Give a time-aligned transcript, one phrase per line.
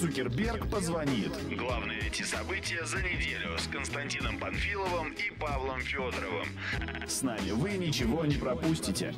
[0.00, 1.30] Цукерберг позвонит.
[1.54, 6.48] Главные эти события за неделю с Константином Панфиловым и Павлом Федоровым.
[7.06, 9.14] С нами вы ничего не пропустите.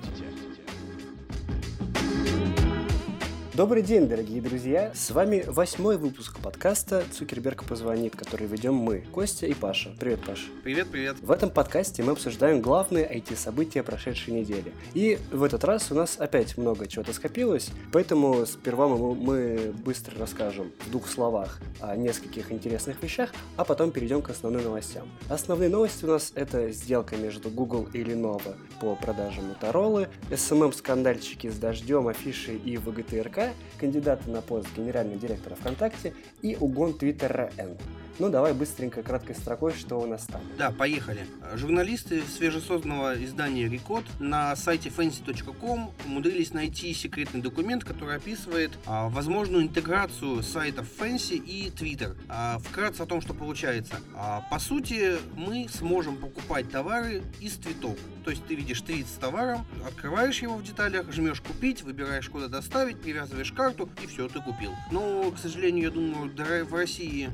[3.54, 4.92] Добрый день, дорогие друзья!
[4.94, 9.94] С вами восьмой выпуск подкаста «Цукерберг позвонит», который ведем мы, Костя и Паша.
[10.00, 10.44] Привет, Паша.
[10.64, 11.16] Привет, привет.
[11.20, 14.72] В этом подкасте мы обсуждаем главные IT-события прошедшей недели.
[14.94, 20.18] И в этот раз у нас опять много чего-то скопилось, поэтому сперва мы, мы быстро
[20.18, 25.06] расскажем в двух словах о нескольких интересных вещах, а потом перейдем к основным новостям.
[25.28, 31.58] Основные новости у нас это сделка между Google и Lenovo по продаже Motorola, SMM-скандальчики с
[31.58, 33.41] дождем, афишей и ВГТРК,
[33.78, 37.76] кандидата на пост генерального директора ВКонтакте и угон Твиттера Н.
[38.18, 40.42] Ну, давай быстренько, краткой строкой, что у нас там.
[40.58, 41.26] Да, поехали.
[41.54, 49.64] Журналисты свежесозданного издания Рекод на сайте fancy.com умудрились найти секретный документ, который описывает а, возможную
[49.64, 52.16] интеграцию сайтов Fancy и Twitter.
[52.28, 53.96] А, вкратце о том, что получается.
[54.14, 57.96] А, по сути, мы сможем покупать товары из твитов.
[58.24, 62.48] То есть ты видишь твит с товаром, открываешь его в деталях, жмешь купить, выбираешь куда
[62.48, 64.72] доставить, привязываешь карту и все, ты купил.
[64.90, 66.30] Но, к сожалению, я думаю,
[66.66, 67.30] в России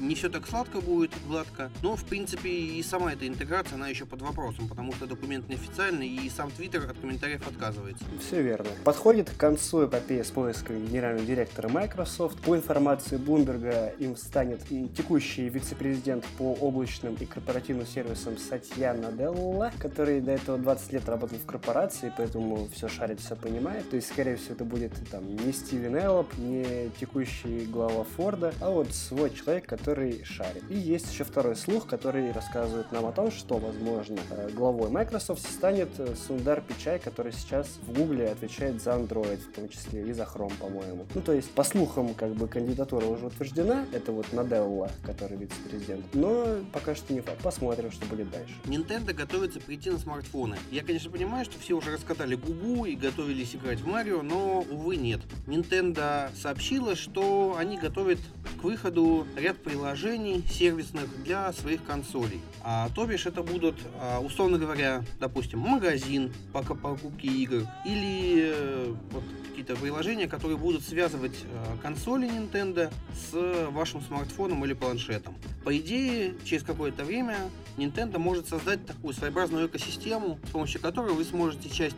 [0.00, 1.70] не все так сладко будет, гладко.
[1.82, 6.08] Но, в принципе, и сама эта интеграция, она еще под вопросом, потому что документ неофициальный,
[6.08, 8.04] и сам Твиттер от комментариев отказывается.
[8.20, 8.70] Все верно.
[8.84, 12.40] Подходит к концу эпопея с поиском генерального директора Microsoft.
[12.40, 19.70] По информации Блумберга, им станет и текущий вице-президент по облачным и корпоративным сервисам Сатья Наделла,
[19.78, 23.88] который до этого 20 лет работал в корпорации, поэтому все шарит, все понимает.
[23.90, 28.70] То есть, скорее всего, это будет там не Стивен Эллоп, не текущий глава Форда, а
[28.70, 30.64] вот свой человек, который шарит.
[30.68, 35.42] И есть еще второй слух, который рассказывает нам о том, что, возможно, э, главой Microsoft
[35.42, 40.12] станет э, Сундар Пичай, который сейчас в Гугле отвечает за Android, в том числе и
[40.12, 41.06] за Chrome, по-моему.
[41.14, 46.04] Ну, то есть, по слухам, как бы кандидатура уже утверждена, это вот Наделла, который вице-президент,
[46.14, 47.42] но пока что не факт.
[47.42, 48.54] Посмотрим, что будет дальше.
[48.64, 50.56] Nintendo готовится прийти на смартфон смартфоны.
[50.70, 54.96] Я, конечно, понимаю, что все уже раскатали губу и готовились играть в Марио, но, увы,
[54.96, 55.20] нет.
[55.46, 58.18] Nintendo сообщила, что они готовят
[58.60, 62.40] к выходу ряд приложений сервисных для своих консолей.
[62.62, 68.94] А, то бишь это будут, а, условно говоря, допустим, магазин по покупке игр или э,
[69.10, 75.34] вот какие-то приложения, которые будут связывать э, консоли Nintendo с вашим смартфоном или планшетом.
[75.64, 77.36] По идее, через какое-то время
[77.76, 81.96] Nintendo может создать такую своеобразную экосистему, с помощью которой вы сможете часть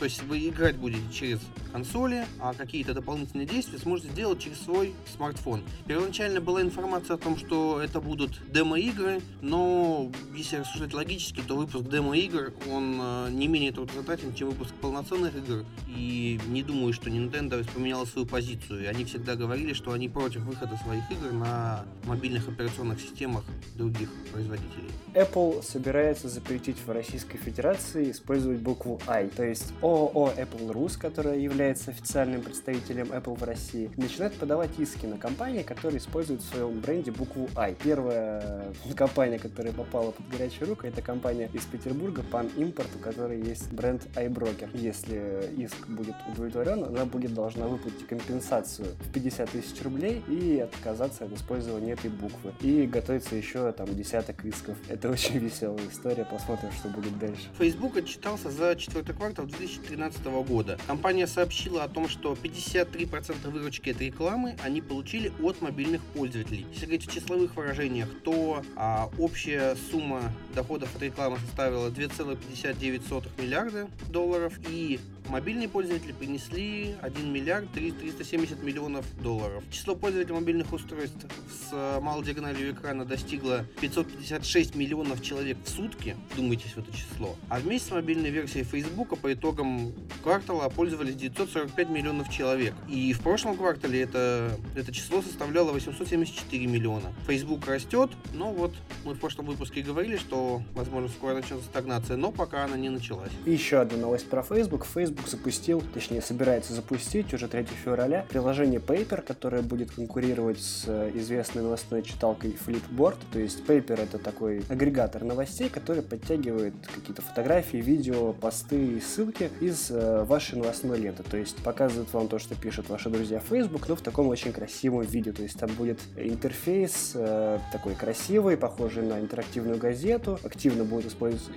[0.00, 1.40] то есть вы играть будете через
[1.72, 5.62] консоли, а какие-то дополнительные действия сможете сделать через свой смартфон.
[5.86, 11.84] Первоначально была информация о том, что это будут демо-игры, но если рассуждать логически, то выпуск
[11.86, 15.66] демо-игр, он э, не менее трудозатратен, чем выпуск полноценных игр.
[15.94, 18.88] И не думаю, что Nintendo поменяла свою позицию.
[18.88, 23.44] Они всегда говорили, что они против выхода своих игр на мобильных операционных системах
[23.76, 24.88] других производителей.
[25.12, 31.36] Apple собирается запретить в Российской Федерации использовать букву I, то есть ООО Apple Rus, которая
[31.36, 36.78] является официальным представителем Apple в России, начинает подавать иски на компании, которые используют в своем
[36.78, 37.74] бренде букву I.
[37.82, 43.40] Первая компания, которая попала под горячую руку, это компания из Петербурга, Pan Import, у которой
[43.40, 44.70] есть бренд iBroker.
[44.74, 51.24] Если иск будет удовлетворен, она будет должна выплатить компенсацию в 50 тысяч рублей и отказаться
[51.24, 52.52] от использования этой буквы.
[52.60, 54.76] И готовится еще там десяток исков.
[54.88, 57.48] Это очень веселая история, посмотрим, что будет дальше.
[57.58, 60.78] Facebook отчитался за четвертый квартал 2000 2013 года.
[60.86, 66.66] Компания сообщила о том, что 53% выручки от рекламы они получили от мобильных пользователей.
[66.72, 73.88] Если говорить в числовых выражениях, то а, общая сумма доходов от рекламы составила 2,59 миллиарда
[74.08, 79.62] долларов и Мобильные пользователи принесли 1 миллиард 370 миллионов долларов.
[79.70, 86.16] Число пользователей мобильных устройств с малой диагональю экрана достигло 556 миллионов человек в сутки.
[86.36, 87.36] Думайтесь в это число.
[87.48, 89.92] А вместе с мобильной версией Facebook по итогам
[90.22, 92.74] квартала пользовались 945 миллионов человек.
[92.88, 97.12] И в прошлом квартале это, это число составляло 874 миллиона.
[97.26, 98.74] Facebook растет, но вот
[99.04, 103.30] мы в прошлом выпуске говорили, что, возможно, скоро начнется стагнация, но пока она не началась.
[103.46, 104.86] Еще одна новость про Facebook.
[104.86, 110.84] Facebook Facebook запустил, точнее собирается запустить уже 3 февраля приложение Paper, которое будет конкурировать с
[110.86, 113.16] э, известной новостной читалкой Flipboard.
[113.32, 119.50] То есть Paper это такой агрегатор новостей, который подтягивает какие-то фотографии, видео, посты и ссылки
[119.60, 121.24] из э, вашей новостной ленты.
[121.24, 124.52] То есть показывает вам то, что пишут ваши друзья в Facebook, но в таком очень
[124.52, 125.32] красивом виде.
[125.32, 130.38] То есть там будет интерфейс э, такой красивый, похожий на интерактивную газету.
[130.44, 131.06] Активно будут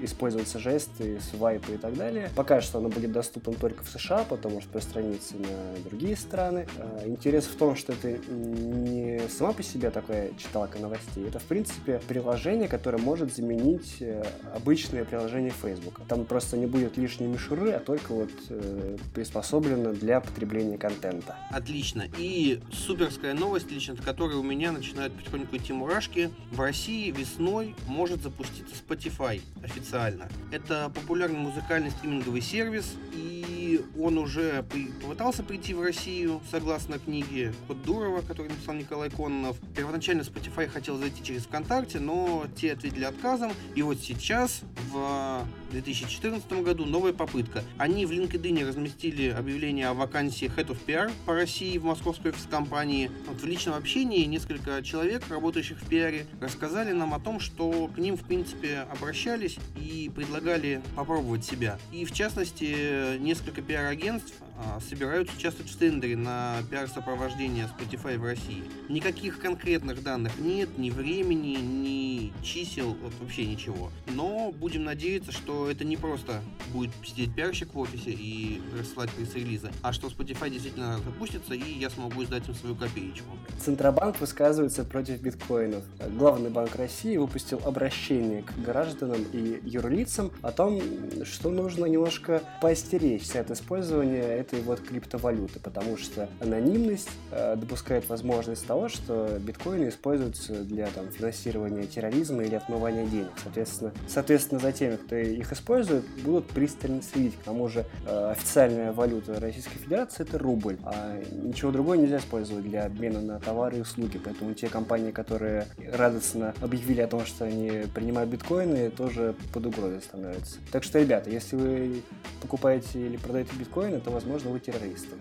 [0.01, 2.29] использоваться жесты, свайпы и так далее.
[2.35, 6.67] Пока что оно будет доступно доступен только в США, потом может распространиться на другие страны.
[6.77, 11.43] А, интерес в том, что это не сама по себе такая читалка новостей, это, в
[11.43, 14.23] принципе, приложение, которое может заменить э,
[14.55, 16.01] обычное приложение Facebook.
[16.07, 21.35] Там просто не будет лишней мишуры, а только вот э, приспособлено для потребления контента.
[21.51, 22.05] Отлично.
[22.17, 26.29] И суперская новость, лично от которой у меня начинают потихоньку идти мурашки.
[26.51, 30.27] В России весной может запуститься Spotify официально.
[30.51, 33.62] Это популярный музыкальный стриминговый сервис, и Bye.
[33.99, 34.65] Он уже
[35.01, 39.57] попытался прийти в Россию, согласно книге Код Дурова, который написал Николай Кононов.
[39.75, 43.51] Первоначально Spotify хотел зайти через ВКонтакте, но те ответили отказом.
[43.75, 44.61] И вот сейчас,
[44.91, 47.63] в 2014 году, новая попытка.
[47.77, 53.09] Они в LinkedIn разместили объявление о вакансии Head of PR по России в московской офис-компании.
[53.27, 57.97] Вот в личном общении несколько человек, работающих в пиаре, рассказали нам о том, что к
[57.97, 61.79] ним, в принципе, обращались и предлагали попробовать себя.
[61.91, 64.52] И, в частности, несколько пиар-агентств а,
[64.89, 68.63] собираются участвовать в тендере на пиар-сопровождение Spotify в России.
[68.89, 73.91] Никаких конкретных данных нет, ни времени, ни чисел, вот вообще ничего.
[74.07, 76.41] Но будем надеяться, что это не просто
[76.71, 81.89] будет сидеть пиарщик в офисе и рассылать пресс-релизы, а что Spotify действительно запустится, и я
[81.89, 83.27] смогу сдать им свою копеечку.
[83.59, 85.83] Центробанк высказывается против биткоинов.
[86.17, 90.81] Главный банк России выпустил обращение к гражданам и юрлицам о том,
[91.23, 98.65] что нужно немножко поостеречься от использования этой вот криптовалюты, потому что анонимность э, допускает возможность
[98.67, 103.31] того, что биткоины используются для там, финансирования терроризма или отмывания денег.
[103.41, 107.35] Соответственно, соответственно, за теми, кто их использует, будут пристально следить.
[107.39, 112.63] К тому же э, официальная валюта Российской Федерации это рубль, а ничего другого нельзя использовать
[112.63, 114.19] для обмена на товары и услуги.
[114.23, 120.01] Поэтому те компании, которые радостно объявили о том, что они принимают биткоины, тоже под угрозой
[120.01, 120.57] становятся.
[120.71, 122.03] Так что, ребята, если вы
[122.41, 125.15] покупаете или продаете биткоины, то, возможно, возможно, вы террористы.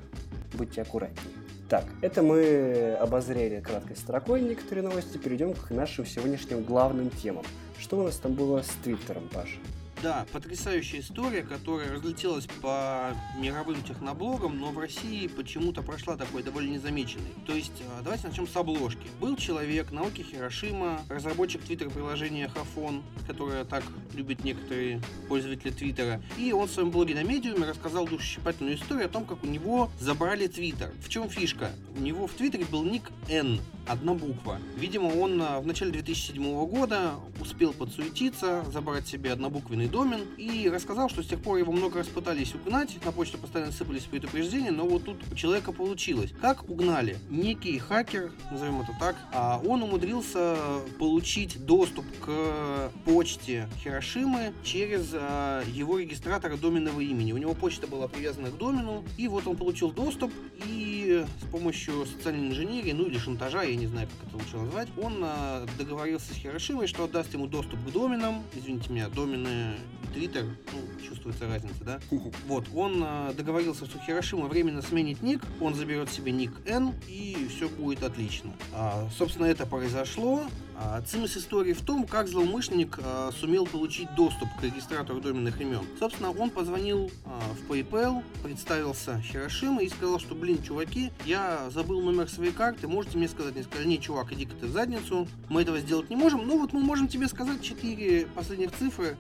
[0.55, 1.21] Будьте аккуратнее.
[1.69, 5.17] Так, это мы обозрели краткой строкой некоторые новости.
[5.17, 7.45] Перейдем к нашим сегодняшним главным темам.
[7.79, 9.57] Что у нас там было с Твиттером, Паша?
[10.03, 16.73] Да, потрясающая история, которая разлетелась по мировым техноблогам, но в России почему-то прошла такой довольно
[16.73, 17.33] незамеченной.
[17.47, 19.07] То есть, а, давайте начнем с обложки.
[19.21, 23.85] Был человек, Наоки Хирошима, разработчик твиттер-приложения Хафон, которое так
[24.15, 26.21] любят некоторые пользователи твиттера.
[26.37, 29.89] И он в своем блоге на медиуме рассказал душесчипательную историю о том, как у него
[30.01, 30.93] забрали твиттер.
[31.01, 31.71] В чем фишка?
[31.97, 34.59] У него в твиттере был ник N, одна буква.
[34.77, 41.09] Видимо, он а, в начале 2007 года успел подсуетиться, забрать себе однобуквенный домен и рассказал,
[41.09, 44.87] что с тех пор его много раз пытались угнать, на почту постоянно сыпались предупреждения, но
[44.87, 46.33] вот тут у человека получилось.
[46.41, 47.19] Как угнали?
[47.31, 50.57] Некий хакер, назовем это так, а он умудрился
[50.99, 57.33] получить доступ к почте Хирошимы через а, его регистратора доменного имени.
[57.33, 60.33] У него почта была привязана к домену, и вот он получил доступ,
[60.67, 64.89] и с помощью социальной инженерии, ну или шантажа, я не знаю, как это лучше назвать,
[65.01, 69.77] он а, договорился с Хирошимой, что отдаст ему доступ к доменам, извините меня, домены
[70.13, 72.01] Твиттер, ну, чувствуется разница, да?
[72.47, 77.49] Вот, он э, договорился, что Хирошима временно сменит ник, он заберет себе ник N, и
[77.49, 78.53] все будет отлично.
[78.75, 80.43] А, собственно, это произошло.
[80.79, 85.83] А, цимис истории в том, как злоумышленник а, сумел получить доступ к регистратору доменных имен.
[85.99, 92.01] Собственно, он позвонил а, в PayPal, представился Хирошима и сказал, что, блин, чуваки, я забыл
[92.01, 93.55] номер своей карты, можете мне сказать?
[93.55, 96.73] Они сказали, не, чувак, иди-ка ты в задницу, мы этого сделать не можем, ну вот
[96.73, 99.17] мы можем тебе сказать четыре последних цифры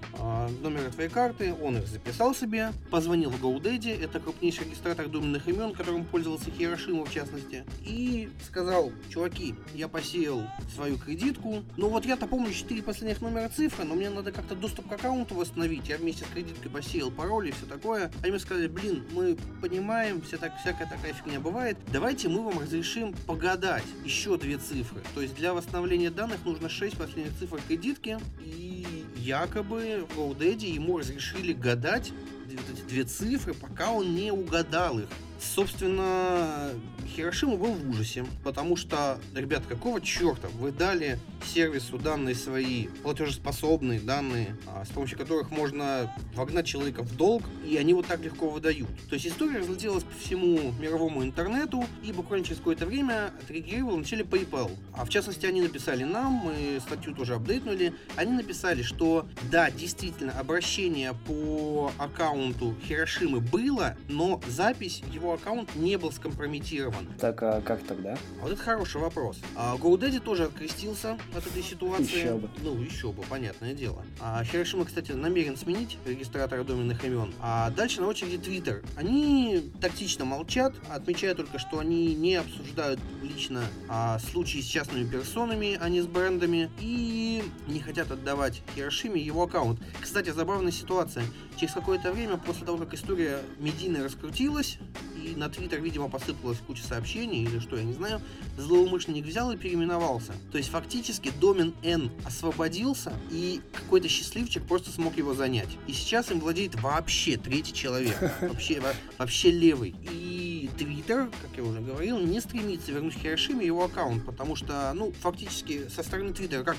[0.63, 5.73] номера твоей карты, он их записал себе, позвонил в GoDaddy, это крупнейший регистратор доменных имен,
[5.73, 10.43] которым пользовался Хирошима в частности, и сказал, чуваки, я посеял
[10.75, 11.42] свою кредитку,
[11.77, 15.35] ну вот я-то помню 4 последних номера цифры, но мне надо как-то доступ к аккаунту
[15.35, 15.89] восстановить.
[15.89, 18.11] Я вместе с кредиткой посеял пароли и все такое.
[18.23, 21.77] Они мне сказали, блин, мы понимаем, вся так, всякая такая фигня бывает.
[21.93, 25.03] Давайте мы вам разрешим погадать еще две цифры.
[25.15, 28.19] То есть для восстановления данных нужно 6 последних цифр кредитки.
[28.41, 32.13] И якобы в GoDaddy ему разрешили гадать
[32.47, 35.09] эти две цифры, пока он не угадал их.
[35.43, 36.71] Собственно,
[37.15, 44.01] Хирошима был в ужасе, потому что, ребят, какого черта вы дали сервису данные свои, платежеспособные
[44.01, 48.49] данные, а, с помощью которых можно вогнать человека в долг, и они вот так легко
[48.49, 48.89] выдают.
[49.09, 54.23] То есть история разлетелась по всему мировому интернету, и буквально через какое-то время отреагировал вначале
[54.23, 54.71] PayPal.
[54.95, 60.33] А в частности, они написали нам, мы статью тоже апдейтнули, они написали, что да, действительно,
[60.39, 67.09] обращение по аккаунту Хирошимы было, но запись в его аккаунт не был скомпрометирован.
[67.19, 68.15] Так, а как тогда?
[68.41, 69.39] А вот это хороший вопрос.
[69.57, 72.19] А GoDaddy тоже открестился от этой ситуации.
[72.19, 72.49] Еще бы.
[72.63, 74.05] Ну, еще бы, понятное дело.
[74.21, 77.33] А Хирошима, кстати, намерен сменить регистратора доменных имен.
[77.41, 78.85] А дальше на очереди Twitter.
[78.97, 85.79] Они тактично молчат, отмечая только, что они не обсуждают публично а, случаи с частными персонами,
[85.81, 89.81] а не с брендами, и не хотят отдавать Хирошиме его аккаунт.
[90.01, 91.25] Кстати, забавная ситуация.
[91.59, 94.79] Через какое-то время, после того, как история медийно раскрутилась,
[95.23, 98.21] и на Твиттер, видимо, посыпалась куча сообщений, или что, я не знаю,
[98.57, 100.33] злоумышленник взял и переименовался.
[100.51, 105.69] То есть, фактически, домен N освободился, и какой-то счастливчик просто смог его занять.
[105.87, 108.17] И сейчас им владеет вообще третий человек.
[108.43, 108.83] Вообще,
[109.19, 109.95] вообще левый.
[110.11, 115.13] И Твиттер, как я уже говорил, не стремится вернуть Хирошиме его аккаунт, потому что, ну,
[115.13, 116.77] фактически, со стороны Твиттера как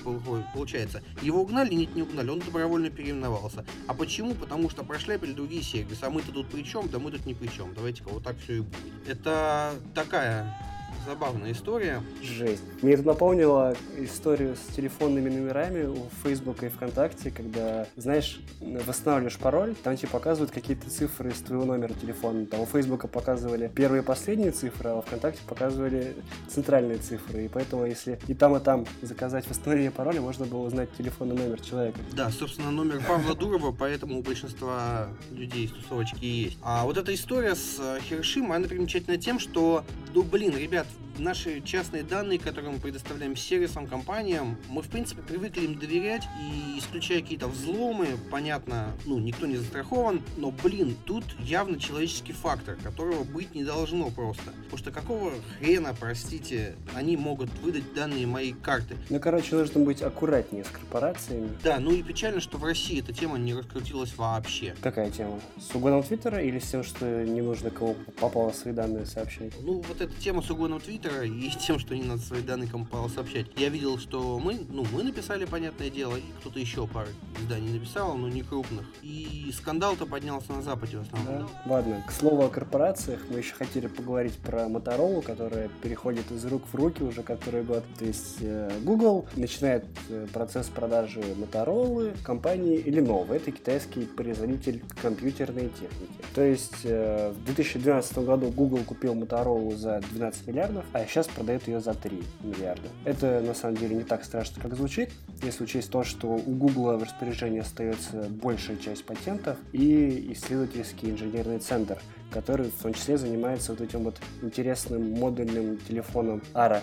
[0.53, 1.01] получается?
[1.22, 1.74] Его угнали?
[1.74, 3.65] Нет, не угнали, он добровольно переименовался.
[3.88, 4.36] А почему?
[4.36, 6.03] Потому что прошляпили другие сервисы.
[6.03, 6.89] А мы-то тут при чем?
[6.89, 7.74] Да мы тут ни при чем.
[7.74, 9.08] Давайте-ка вот так все и будет.
[9.08, 10.73] Это такая
[11.05, 12.01] забавная история.
[12.22, 12.63] Жесть.
[12.81, 19.75] Мне это напомнило историю с телефонными номерами у Фейсбука и ВКонтакте, когда, знаешь, восстанавливаешь пароль,
[19.83, 22.45] там тебе показывают какие-то цифры из твоего номера телефона.
[22.45, 26.15] Там у Фейсбука показывали первые и последние цифры, а у ВКонтакте показывали
[26.48, 27.45] центральные цифры.
[27.45, 31.62] И поэтому, если и там, и там заказать восстановление пароля, можно было узнать телефонный номер
[31.62, 32.00] человека.
[32.13, 36.57] Да, собственно, номер Павла Дурова, поэтому у большинства людей из тусовочки есть.
[36.62, 39.83] А вот эта история с Хирошимой, она примечательна тем, что,
[40.13, 45.65] ну, блин, ребят, наши частные данные, которые мы предоставляем сервисам, компаниям, мы, в принципе, привыкли
[45.65, 51.79] им доверять, и исключая какие-то взломы, понятно, ну, никто не застрахован, но, блин, тут явно
[51.79, 54.43] человеческий фактор, которого быть не должно просто.
[54.63, 58.95] Потому что какого хрена, простите, они могут выдать данные моей карты?
[59.09, 61.50] Ну, короче, нужно быть аккуратнее с корпорациями.
[61.63, 64.75] Да, ну и печально, что в России эта тема не раскрутилась вообще.
[64.81, 65.39] Какая тема?
[65.59, 69.53] С угоном Твиттера или с тем, что не нужно кому попало свои данные сообщать?
[69.62, 72.86] Ну, вот эта тема с угоном Твиттера и тем, что не надо свои данные кому
[73.10, 73.48] сообщать.
[73.58, 77.08] Я видел, что мы, ну, мы написали, понятное дело, и кто-то еще пару
[77.42, 78.86] изданий написал, но не крупных.
[79.02, 81.48] И скандал-то поднялся на Западе в основном.
[81.66, 81.72] Да?
[81.74, 86.63] Ладно, к слову о корпорациях, мы еще хотели поговорить про Motorola, которая переходит из рук
[86.72, 87.84] в руки уже который год.
[87.98, 93.34] То есть э, Google начинает э, процесс продажи Motorola компании Lenovo.
[93.34, 96.13] Это китайский производитель компьютерной техники.
[96.36, 101.68] То есть э, в 2012 году Google купил Motorola за 12 миллиардов, а сейчас продает
[101.68, 102.88] ее за 3 миллиарда.
[103.06, 105.12] Это на самом деле не так страшно, как звучит,
[105.42, 111.60] если учесть то, что у Google в распоряжении остается большая часть патентов и исследовательский инженерный
[111.60, 112.00] центр,
[112.32, 116.82] который в том числе занимается вот этим вот интересным модульным телефоном ARA.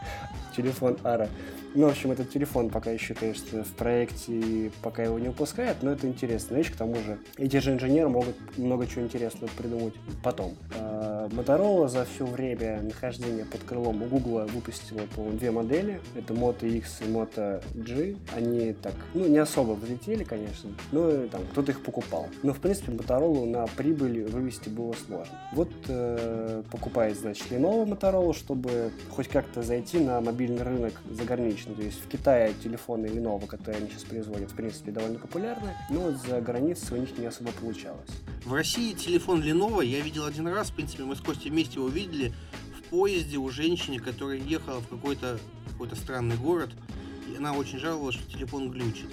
[0.56, 1.28] Телефон ARA.
[1.72, 5.92] Ну, в общем, этот телефон пока еще, конечно, в проекте, пока его не выпускают, но
[5.92, 10.56] это интересная вещь, к тому же эти же инженеры могут много чего интересного придумать потом.
[10.76, 16.00] А, Motorola за все время нахождения под крылом у Google выпустила, по-моему, две модели.
[16.16, 18.16] Это Moto X и Moto G.
[18.34, 22.26] Они так, ну, не особо взлетели, конечно, но там кто-то их покупал.
[22.42, 25.38] Но, в принципе, Motorola на прибыль вывести было сложно.
[25.52, 31.74] Вот э, покупает, значит, Lenovo Motorola, чтобы хоть как-то зайти на мобильный рынок заграничный отлично.
[31.74, 36.12] То есть в Китае телефоны Lenovo, которые они сейчас производят, в принципе, довольно популярны, но
[36.12, 38.10] за границей у них не особо получалось.
[38.44, 41.88] В России телефон Lenovo я видел один раз, в принципе, мы с Костей вместе его
[41.88, 42.32] видели
[42.78, 45.38] в поезде у женщины, которая ехала в какой-то
[45.72, 46.70] какой-то странный город,
[47.32, 49.08] и она очень жаловалась, что телефон глючит.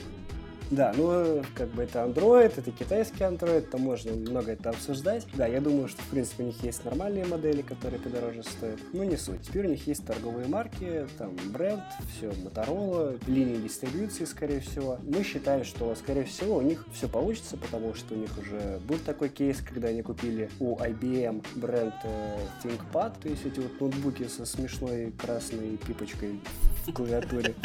[0.70, 5.26] Да, ну, как бы это Android, это китайский Android, там можно много это обсуждать.
[5.34, 8.80] Да, я думаю, что, в принципе, у них есть нормальные модели, которые подороже стоят.
[8.92, 9.42] Но не суть.
[9.44, 11.84] Теперь у них есть торговые марки, там, бренд,
[12.16, 14.98] все, Motorola, линии дистрибьюции, скорее всего.
[15.04, 18.98] Мы считаем, что, скорее всего, у них все получится, потому что у них уже был
[19.06, 24.28] такой кейс, когда они купили у IBM бренд э, ThinkPad, то есть эти вот ноутбуки
[24.28, 26.42] со смешной красной пипочкой
[26.86, 27.56] в клавиатуре.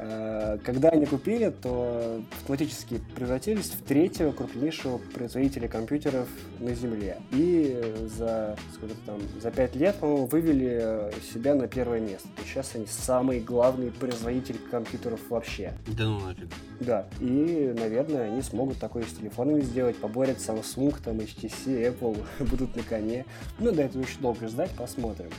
[0.00, 6.28] Э, когда они купили, то автоматически превратились в третьего крупнейшего производителя компьютеров
[6.60, 7.18] на Земле.
[7.32, 12.28] И за, сколько там, за пять лет, по-моему, вывели себя на первое место.
[12.36, 15.74] То есть сейчас они самый главный производитель компьютеров вообще.
[15.86, 16.48] Да ну нафиг.
[16.80, 17.08] Да.
[17.20, 22.82] И, наверное, они смогут такое с телефонами сделать, поборят Samsung, там, HTC, Apple, будут на
[22.84, 23.24] коне.
[23.58, 25.30] Ну, до этого еще долго ждать, посмотрим.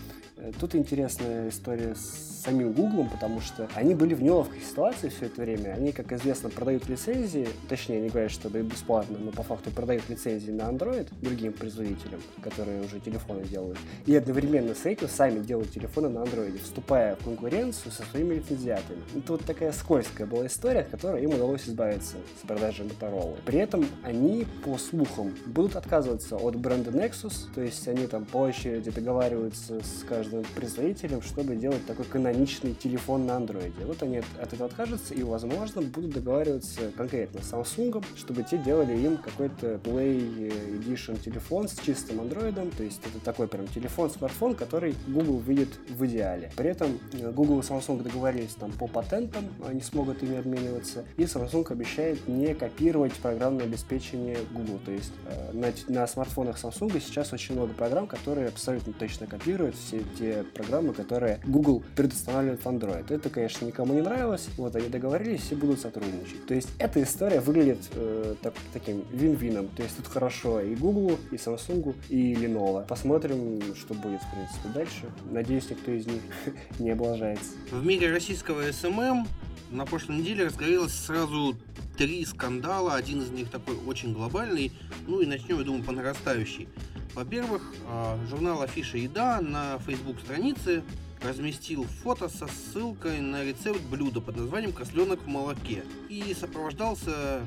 [0.60, 5.42] Тут интересная история с самим Гуглом, потому что они были в неловкой ситуации все это
[5.42, 5.74] время.
[5.74, 10.08] Они, как известно, продают лицензии, точнее, они говорят, что это бесплатно, но по факту продают
[10.10, 13.78] лицензии на Android другим производителям, которые уже телефоны делают.
[14.06, 19.02] И одновременно с этим сами делают телефоны на Android, вступая в конкуренцию со своими лицензиатами.
[19.18, 23.38] Это вот такая скользкая была история, от которой им удалось избавиться с продажи Motorola.
[23.46, 28.38] При этом они, по слухам, будут отказываться от бренда Nexus, то есть они там по
[28.38, 33.74] очереди договариваются с каждым производителем, чтобы делать такой каноничный телефон на Android.
[33.86, 38.98] Вот они от этого откажутся и, возможно, будут договариваться конкретно с Samsung, чтобы те делали
[38.98, 44.96] им какой-то Play Edition телефон с чистым Android, то есть это такой прям телефон-смартфон, который
[45.08, 46.52] Google видит в идеале.
[46.56, 51.24] При этом э, Google и Samsung договорились там по патентам, они смогут ими обмениваться, и
[51.24, 57.34] Samsung обещает не копировать программное обеспечение Google, то есть э, на, на смартфонах Samsung сейчас
[57.34, 63.14] очень много программ, которые абсолютно точно копируют все те программы, которые Google предустанавливает в Android.
[63.14, 66.46] Это, конечно, никому не нравилось, вот они договорились и будут сотрудничать.
[66.46, 71.18] То есть эта история выглядит э, так, таким вин-вином, то есть тут хорошо и Google,
[71.32, 72.86] и Samsung, и Lenovo.
[72.86, 75.06] Посмотрим, что будет, в принципе, дальше.
[75.32, 76.22] Надеюсь, никто из них
[76.80, 77.52] не облажается.
[77.72, 79.26] В мире российского SMM
[79.72, 81.56] на прошлой неделе разгорелось сразу
[82.00, 82.96] три скандала.
[82.96, 84.72] Один из них такой очень глобальный.
[85.06, 86.70] Ну и начнем, я думаю, по нарастающей.
[87.14, 90.82] Во-первых, а, журнал Афиша Еда на Facebook странице
[91.22, 95.84] разместил фото со ссылкой на рецепт блюда под названием «Козленок в молоке».
[96.08, 97.42] И сопровождался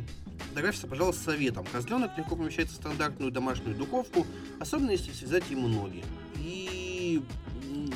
[0.50, 1.64] Фотография сопровождалась советом.
[1.72, 4.26] Козленок легко помещается в стандартную домашнюю духовку,
[4.60, 6.04] особенно если связать ему ноги.
[6.36, 7.22] И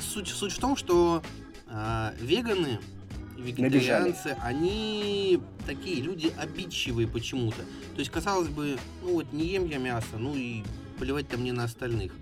[0.01, 1.23] суть, суть в том, что
[1.69, 2.79] э, веганы
[3.37, 4.37] вегетарианцы, Набежали.
[4.43, 7.63] они такие люди обидчивые почему-то.
[7.95, 10.63] То есть, казалось бы, ну вот не ем я мясо, ну и
[10.99, 12.13] плевать-то мне на остальных.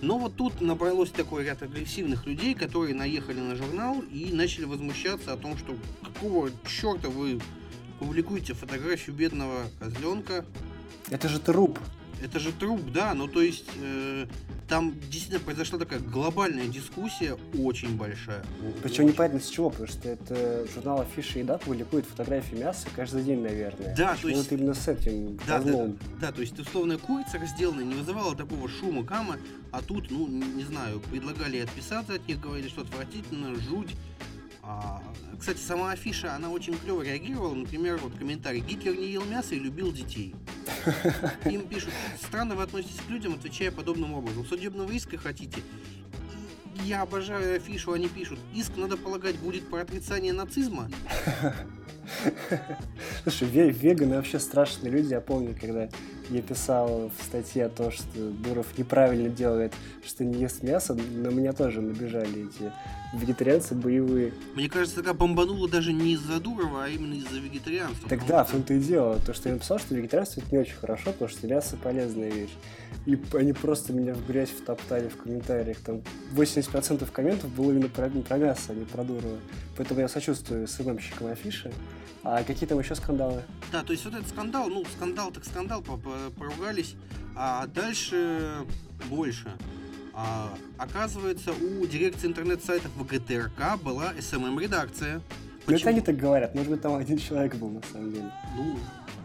[0.00, 5.32] Но вот тут набралось такой ряд агрессивных людей, которые наехали на журнал и начали возмущаться
[5.32, 7.40] о том, что какого черта вы
[7.98, 10.44] публикуете фотографию бедного козленка.
[11.10, 11.78] Это же труп.
[12.22, 14.26] Это же труп, да, ну то есть э,
[14.68, 18.44] там действительно произошла такая глобальная дискуссия, очень большая.
[18.82, 19.12] Причем очень...
[19.12, 23.96] непонятно с чего, потому что это журнал Афиша Еда публикует фотографии мяса каждый день, наверное.
[23.96, 24.50] Да, Почему то есть...
[24.50, 28.36] Вот именно с этим да, да, да, да, то есть условная курица разделанная не вызывала
[28.36, 29.36] такого шума, кама,
[29.72, 33.96] а тут, ну, не знаю, предлагали отписаться от них, говорили, что отвратительно, жуть.
[34.70, 35.02] А,
[35.40, 37.54] кстати, сама афиша, она очень клево реагировала.
[37.54, 38.60] Например, вот комментарий.
[38.60, 40.34] Гитлер не ел мясо и любил детей.
[41.46, 41.90] Им пишут,
[42.22, 44.44] странно вы относитесь к людям, отвечая подобным образом.
[44.44, 45.62] Судебного иска хотите?
[46.84, 48.38] Я обожаю афишу, они пишут.
[48.54, 50.90] Иск, надо полагать, будет по отрицанию нацизма.
[53.28, 55.12] Слушай, веганы вообще страшные люди.
[55.12, 55.90] Я помню, когда
[56.30, 61.52] я писал в статье то, что Дуров неправильно делает, что не ест мясо, на меня
[61.52, 62.72] тоже набежали эти
[63.12, 64.32] вегетарианцы боевые.
[64.54, 68.08] Мне кажется, такая бомбанула даже не из-за Дурова, а именно из-за вегетарианства.
[68.08, 69.18] Так да, в том-то и дело.
[69.26, 72.54] То, что я написал, что вегетарианство это не очень хорошо, потому что мясо полезная вещь.
[73.04, 75.76] И они просто меня в грязь втоптали в комментариях.
[75.80, 76.00] Там
[76.34, 79.36] 80% комментов было именно про, про мясо, а не про Дурова.
[79.76, 81.70] Поэтому я сочувствую СММщикам афиши.
[82.24, 83.17] А какие там еще скандалы?
[83.72, 86.94] Да, то есть вот этот скандал, ну, скандал так скандал, поругались,
[87.36, 88.64] а дальше
[89.10, 89.48] больше.
[90.14, 95.20] А, оказывается, у дирекции интернет-сайтов ВГТРК была SMM-редакция.
[95.66, 98.32] Ну, это они так говорят, может быть, там один человек был на самом деле.
[98.56, 98.78] Ну,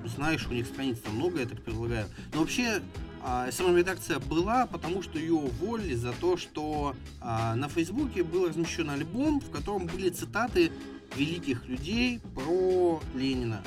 [0.06, 2.06] знаешь, у них страниц там много, я так предполагаю.
[2.34, 2.82] Но вообще,
[3.23, 8.89] а, SMM-редакция была, потому что ее уволили за то, что а, на Фейсбуке был размещен
[8.89, 10.71] альбом, в котором были цитаты
[11.15, 13.63] великих людей про Ленина.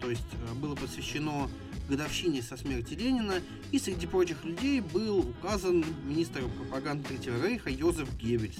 [0.00, 1.48] То есть а, было посвящено
[1.88, 8.14] годовщине со смерти Ленина, и среди прочих людей был указан министр пропаганды Третьего Рейха Йозеф
[8.16, 8.56] Геббельс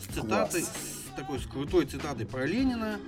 [0.00, 0.72] с цитатой, Класс.
[1.12, 3.00] с такой с крутой цитатой про Ленина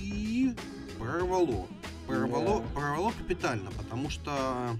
[0.00, 0.54] и
[0.98, 1.66] прорвало.
[2.06, 2.72] Прорвало, yeah.
[2.72, 4.76] прорвало капитально, потому что,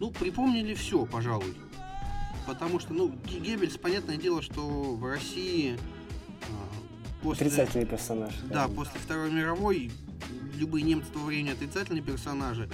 [0.00, 1.54] ну, припомнили все, пожалуй.
[2.48, 5.78] Потому что, ну, Геббельс, понятное дело, что в России
[6.42, 7.46] а, после...
[7.46, 8.34] Отрицательный персонаж.
[8.44, 9.92] Да, да, после Второй мировой
[10.58, 12.68] любые немцы того времени отрицательные персонажи.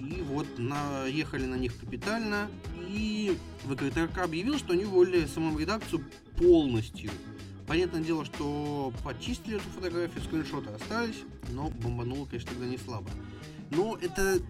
[0.00, 2.48] И вот наехали на них капитально.
[2.88, 6.02] И ВКТРК объявил, что они уволили саму редакцию
[6.36, 7.10] полностью.
[7.66, 11.18] Понятное дело, что почистили эту фотографию, скриншоты остались,
[11.50, 13.10] но бомбануло, конечно, тогда не слабо.
[13.70, 14.40] Но это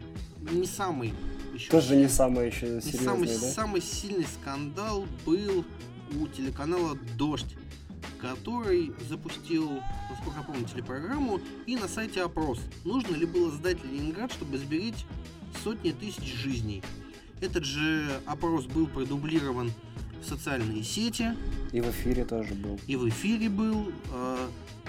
[0.52, 1.12] не самый
[1.52, 1.70] еще...
[1.70, 3.34] Тоже не самый еще серьезный, самый, да?
[3.34, 5.64] самый сильный скандал был
[6.12, 7.56] у телеканала «Дождь»,
[8.20, 12.60] который запустил, насколько я помню, телепрограмму и на сайте опрос.
[12.84, 15.06] Нужно ли было сдать Ленинград, чтобы сберечь
[15.62, 16.82] сотни тысяч жизней.
[17.40, 19.72] Этот же опрос был продублирован
[20.22, 21.34] в социальные сети.
[21.72, 22.80] И в эфире тоже был.
[22.86, 23.92] И в эфире был.
[24.12, 24.48] Э,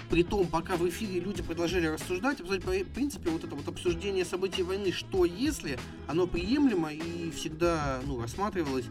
[0.10, 4.92] Притом, пока в эфире люди продолжали рассуждать, в принципе, вот это вот обсуждение событий войны,
[4.92, 8.86] что если, оно приемлемо и всегда ну, рассматривалось.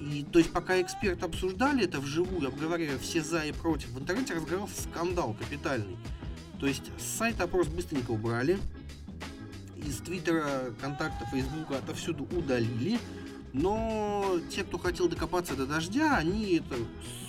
[0.00, 4.34] И, то есть, пока эксперты обсуждали это вживую, обговаривая все за и против, в интернете
[4.34, 5.96] разгорался скандал капитальный.
[6.60, 8.58] То есть, с сайта опрос быстренько убрали,
[9.76, 12.98] из Твиттера, контакта, Фейсбука отовсюду удалили,
[13.52, 16.76] но те, кто хотел докопаться до дождя, они это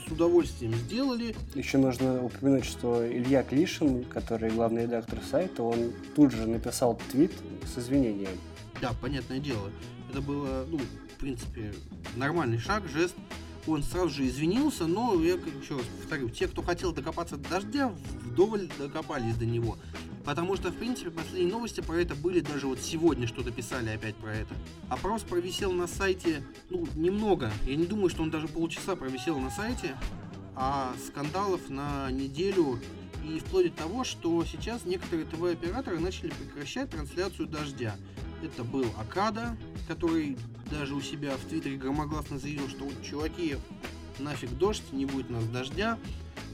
[0.08, 1.36] с удовольствием сделали.
[1.55, 7.32] Еще нужно упомянуть, что Илья Клишин, который главный редактор сайта, он тут же написал твит
[7.65, 8.38] с извинением.
[8.82, 9.71] Да, понятное дело.
[10.10, 11.74] Это было, ну, в принципе,
[12.15, 13.15] нормальный шаг, жест.
[13.67, 17.93] Он сразу же извинился, но я еще раз повторю, те, кто хотел докопаться до дождя,
[18.24, 19.78] вдоволь докопались до него.
[20.26, 24.15] Потому что, в принципе, последние новости про это были, даже вот сегодня что-то писали опять
[24.15, 24.56] про это.
[24.89, 27.52] Опрос провисел на сайте, ну, немного.
[27.65, 29.95] Я не думаю, что он даже полчаса провисел на сайте,
[30.56, 32.80] а скандалов на неделю
[33.28, 37.95] и вплоть до того, что сейчас некоторые ТВ-операторы начали прекращать трансляцию дождя.
[38.43, 40.38] Это был Акада, который
[40.71, 43.58] даже у себя в Твиттере громогласно заявил, что вот, чуваки,
[44.19, 45.97] нафиг дождь, не будет у нас дождя.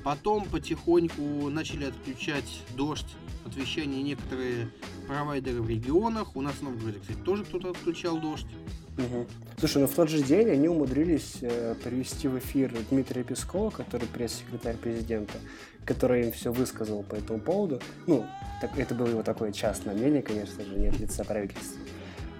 [0.03, 4.69] Потом потихоньку начали отключать дождь от вещания некоторые
[5.07, 6.35] провайдеры в регионах.
[6.35, 8.47] У нас в Новгороде, кстати, тоже кто-то отключал дождь.
[8.97, 9.27] Угу.
[9.59, 14.07] Слушай, ну в тот же день они умудрились э, привести в эфир Дмитрия Пескова, который
[14.07, 15.33] пресс-секретарь президента,
[15.85, 17.79] который им все высказал по этому поводу.
[18.07, 18.25] Ну,
[18.61, 21.79] так, это было его такое частное мнение, конечно же, нет лица правительства.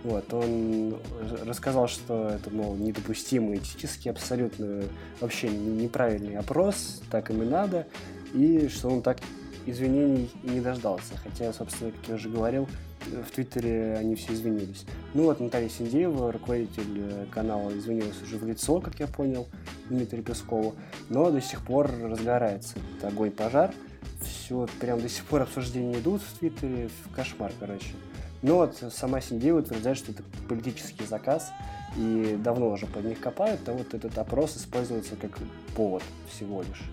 [0.03, 0.99] Вот, он
[1.45, 4.83] рассказал, что это, мол, недопустимый этически абсолютно
[5.19, 7.87] вообще неправильный опрос, так им и надо,
[8.33, 9.17] и что он так
[9.65, 11.17] извинений не дождался.
[11.23, 12.67] Хотя, собственно, как я уже говорил,
[13.05, 14.85] в Твиттере они все извинились.
[15.13, 19.47] Ну вот Наталья Синдеева, руководитель э, канала, извинилась уже в лицо, как я понял,
[19.89, 20.75] Дмитрию Пескову,
[21.09, 23.73] но до сих пор разгорается этот огонь-пожар.
[24.21, 27.93] Все, прям до сих пор обсуждения идут в Твиттере, в кошмар, короче.
[28.41, 31.51] Но вот сама Синдеева утверждает, что это политический заказ,
[31.97, 35.31] и давно уже под них копают, а вот этот опрос используется как
[35.75, 36.83] повод всего лишь.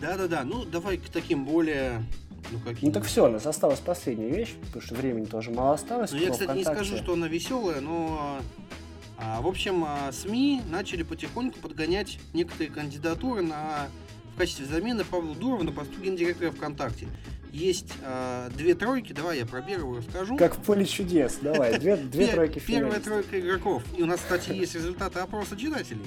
[0.00, 2.04] Да-да-да, ну давай к таким более
[2.50, 5.74] ну, какие ну так все, у нас осталась последняя вещь, потому что времени тоже мало
[5.74, 6.12] осталось.
[6.12, 6.70] Ну, я, кстати, ВКонтакте.
[6.70, 8.40] не скажу, что она веселая, но
[9.22, 13.88] а, в общем, а, СМИ начали потихоньку подгонять некоторые кандидатуры на,
[14.34, 17.06] в качестве замены Павла Дурова на посту гендиректора ВКонтакте.
[17.52, 20.36] Есть а, две тройки, давай я про первую расскажу.
[20.38, 23.82] Как в поле чудес, давай, две, две тройки Первая тройка игроков.
[23.98, 26.04] И у нас, кстати, есть результаты опроса читателей.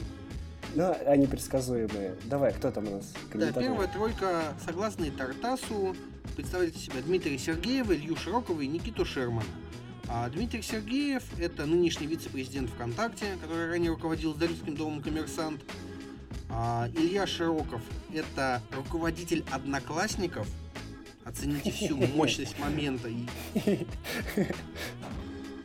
[0.76, 2.16] Ну, они предсказуемые.
[2.26, 3.14] Давай, кто там у нас?
[3.34, 5.96] Да, первая тройка, согласно Тартасу,
[6.36, 9.46] представляет себя Дмитрия Сергеева, Илью Широкова и Никиту Шермана.
[10.08, 15.62] А Дмитрий Сергеев– это нынешний вице-президент ВКонтакте, который ранее руководил издательским домом «Коммерсант».
[16.50, 17.82] А Илья Широков–
[18.14, 20.48] это руководитель «Одноклассников».
[21.24, 23.10] Оцените всю мощность момента.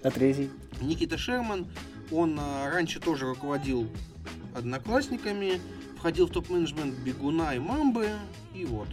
[0.03, 0.51] А третий?
[0.81, 1.67] Никита Шерман,
[2.13, 3.89] он а, раньше тоже руководил
[4.55, 5.61] одноклассниками,
[5.97, 8.09] входил в топ-менеджмент Бегуна и Мамбы,
[8.55, 8.89] и вот.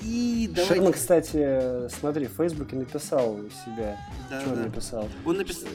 [0.00, 0.74] И давайте...
[0.74, 3.98] Шерман, кстати, смотри, в Фейсбуке написал себя.
[4.30, 4.56] Да, что да.
[4.56, 5.08] он написал?
[5.24, 5.68] Он написал...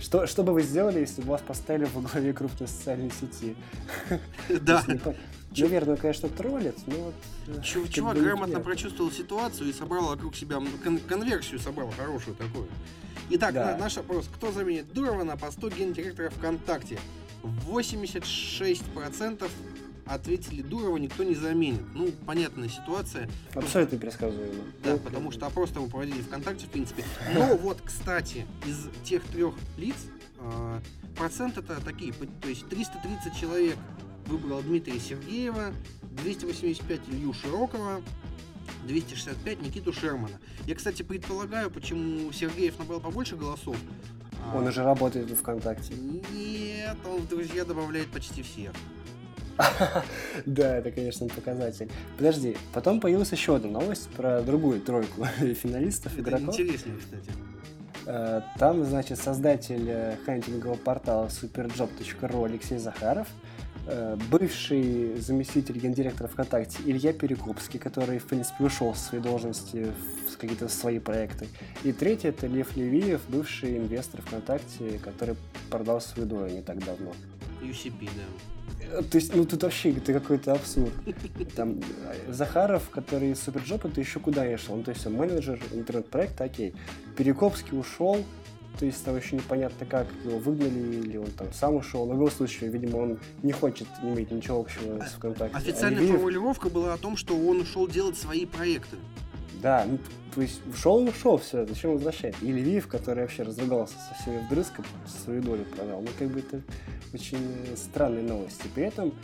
[0.00, 3.56] Что, что бы вы сделали, если бы вас поставили во главе крупной социальной сети?
[4.60, 4.84] Да.
[5.56, 7.14] Наверное, конечно, троллит, но вот...
[7.46, 10.60] Э, чувак грамотно прочувствовал ситуацию и собрал вокруг себя
[11.08, 12.66] конверсию, собрал хорошую такую.
[13.30, 14.28] Итак, наш вопрос.
[14.34, 16.98] Кто заменит Дурова на посту гендиректора ВКонтакте?
[17.68, 19.48] 86%
[20.06, 21.82] ответили Дурова никто не заменит.
[21.94, 23.28] Ну, понятная ситуация.
[23.54, 24.64] Абсолютно предсказуемо.
[24.82, 27.04] Да, ну, потому что опрос там проводили ВКонтакте, в принципе.
[27.34, 29.96] Но вот, кстати, из тех трех лиц
[30.38, 30.80] э,
[31.16, 33.76] процент это такие, то есть 330 человек
[34.26, 35.72] выбрал Дмитрия Сергеева,
[36.22, 38.02] 285 Илью Широкого,
[38.86, 40.38] 265 Никиту Шермана.
[40.66, 43.76] Я, кстати, предполагаю, почему Сергеев набрал побольше голосов.
[44.54, 45.94] Он уже работает в ВКонтакте.
[45.94, 48.72] Нет, он в друзья добавляет почти всех.
[50.46, 51.88] Да, это, конечно, показатель.
[52.16, 56.58] Подожди, потом появилась еще одна новость про другую тройку финалистов, игроков.
[56.58, 57.30] интереснее, кстати.
[58.06, 63.28] Э, там, значит, создатель э, хантингового портала superjob.ru Алексей Захаров,
[63.86, 69.86] э, бывший заместитель гендиректора ВКонтакте Илья Перекупский, который, в принципе, ушел со своей должности
[70.30, 71.46] в какие-то свои проекты.
[71.82, 75.36] И третий– это Лев Левиев, бывший инвестор ВКонтакте, который
[75.70, 77.12] продал свою долю не так давно.
[77.64, 78.98] UCP, да.
[78.98, 80.92] Э, то есть, ну тут вообще это какой-то абсурд.
[81.56, 81.80] Там
[82.28, 84.76] Захаров, который из SuperJob, это еще куда ни шло.
[84.76, 86.74] Ну, то есть он менеджер интернет-проекта, окей.
[87.16, 88.24] Перекопский ушел,
[88.78, 92.06] то есть там еще непонятно как, его выгнали или он там сам ушел.
[92.06, 95.56] Но в любом случае, видимо, он не хочет иметь ничего общего с ВКонтакте.
[95.56, 96.16] Официальная Оливиев...
[96.16, 98.96] формулировка была о том, что он ушел делать свои проекты.
[99.64, 99.98] Да, ну,
[100.34, 102.34] то есть ушел и ушел, все, зачем возвращать?
[102.42, 106.02] И Левиев, который вообще разругался со всеми вдрызг, свою долю продал.
[106.02, 106.60] Ну, как бы это
[107.14, 107.38] очень
[107.74, 108.66] странные новости.
[108.74, 109.14] При этом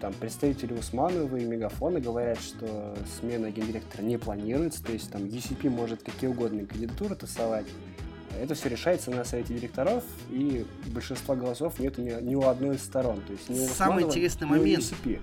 [0.00, 5.68] там представители Усманова и Мегафона говорят, что смена гендиректора не планируется, то есть там UCP
[5.68, 7.66] может какие угодно кандидатуры тасовать,
[8.38, 12.82] это все решается на совете директоров, и большинства голосов нет ни, ни у одной из
[12.82, 13.20] сторон.
[13.22, 14.84] То есть ни у Самый интересный ни момент.
[15.04, 15.20] У И,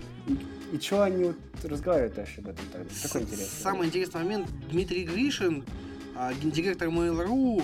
[0.74, 2.90] и что они вот разговаривают вообще об этом тогда?
[3.04, 3.96] Какой интересный Самый момент.
[3.96, 4.48] интересный момент.
[4.70, 5.64] Дмитрий Гришин,
[6.16, 7.64] а, гендиректор Mail.ru,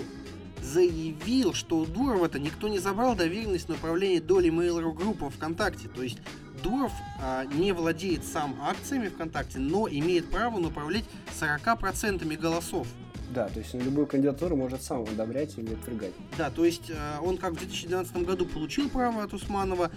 [0.64, 5.90] заявил, что у Дурова-то никто не забрал доверенность на управление долей Mail.ru группы ВКонтакте.
[5.90, 6.20] То есть
[6.64, 11.06] Дуров а, не владеет сам акциями ВКонтакте, но имеет право управлять
[11.40, 12.88] 40% голосов.
[13.34, 16.14] Да, то есть любую кандидатуру может сам одобрять или отвергать.
[16.38, 19.90] Да, то есть э, он как в 2012 году получил право от Усманова,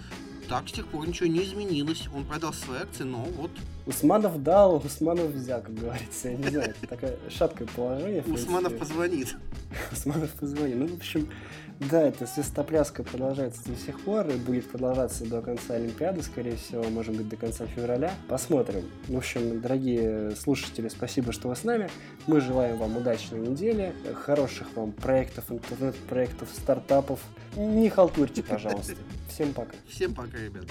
[0.49, 2.07] так с тех пор ничего не изменилось.
[2.15, 3.51] Он продал свои акции, но вот...
[3.87, 6.29] Усманов дал, Усманов взял, как говорится.
[6.29, 8.21] Я не знаю, это такое шаткое положение.
[8.27, 9.35] Усманов позвонит.
[9.91, 10.75] Усманов позвонит.
[10.75, 11.29] Ну, в общем,
[11.79, 16.83] да, эта свистопляска продолжается до сих пор и будет продолжаться до конца Олимпиады, скорее всего,
[16.89, 18.11] может быть, до конца февраля.
[18.27, 18.83] Посмотрим.
[19.07, 21.89] В общем, дорогие слушатели, спасибо, что вы с нами.
[22.25, 23.93] Мы желаем вам удачной недели,
[24.25, 27.21] хороших вам проектов, интернет-проектов, стартапов.
[27.55, 28.95] Не халтурьте, пожалуйста.
[29.29, 29.75] Всем пока.
[29.87, 30.65] Всем пока, ребят.